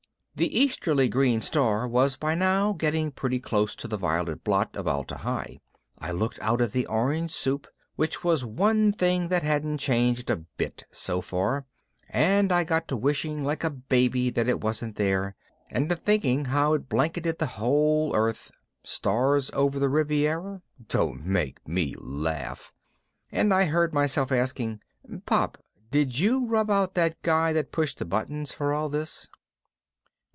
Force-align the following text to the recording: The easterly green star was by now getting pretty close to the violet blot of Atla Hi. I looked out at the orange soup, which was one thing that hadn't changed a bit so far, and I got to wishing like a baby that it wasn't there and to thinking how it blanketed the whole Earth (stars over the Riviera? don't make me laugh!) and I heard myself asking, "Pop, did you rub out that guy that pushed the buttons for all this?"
The 0.33 0.57
easterly 0.57 1.07
green 1.07 1.39
star 1.39 1.87
was 1.87 2.15
by 2.17 2.33
now 2.33 2.73
getting 2.73 3.11
pretty 3.11 3.39
close 3.39 3.75
to 3.75 3.87
the 3.87 3.97
violet 3.97 4.43
blot 4.43 4.75
of 4.75 4.87
Atla 4.87 5.17
Hi. 5.17 5.59
I 5.99 6.11
looked 6.13 6.39
out 6.39 6.61
at 6.61 6.71
the 6.71 6.87
orange 6.87 7.29
soup, 7.29 7.67
which 7.95 8.23
was 8.23 8.43
one 8.43 8.91
thing 8.91 9.27
that 9.27 9.43
hadn't 9.43 9.77
changed 9.77 10.31
a 10.31 10.37
bit 10.37 10.85
so 10.89 11.21
far, 11.21 11.65
and 12.09 12.51
I 12.51 12.63
got 12.63 12.87
to 12.87 12.97
wishing 12.97 13.43
like 13.43 13.63
a 13.63 13.69
baby 13.69 14.31
that 14.31 14.47
it 14.47 14.61
wasn't 14.61 14.95
there 14.95 15.35
and 15.69 15.89
to 15.89 15.95
thinking 15.95 16.45
how 16.45 16.73
it 16.73 16.89
blanketed 16.89 17.37
the 17.37 17.45
whole 17.45 18.15
Earth 18.15 18.49
(stars 18.83 19.51
over 19.53 19.77
the 19.77 19.89
Riviera? 19.89 20.63
don't 20.87 21.23
make 21.23 21.67
me 21.67 21.93
laugh!) 21.99 22.73
and 23.31 23.53
I 23.53 23.65
heard 23.65 23.93
myself 23.93 24.31
asking, 24.31 24.81
"Pop, 25.27 25.59
did 25.91 26.17
you 26.17 26.47
rub 26.47 26.71
out 26.71 26.95
that 26.95 27.21
guy 27.21 27.53
that 27.53 27.71
pushed 27.71 27.99
the 27.99 28.05
buttons 28.05 28.51
for 28.51 28.73
all 28.73 28.89
this?" 28.89 29.27